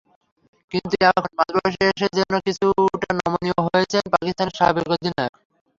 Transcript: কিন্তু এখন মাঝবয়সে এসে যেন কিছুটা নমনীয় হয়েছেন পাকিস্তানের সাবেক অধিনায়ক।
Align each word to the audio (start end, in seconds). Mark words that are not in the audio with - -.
কিন্তু 0.71 0.95
এখন 1.09 1.29
মাঝবয়সে 1.37 1.83
এসে 1.91 2.07
যেন 2.17 2.33
কিছুটা 2.45 3.09
নমনীয় 3.19 3.57
হয়েছেন 3.67 4.03
পাকিস্তানের 4.13 4.57
সাবেক 4.59 4.87
অধিনায়ক। 4.95 5.33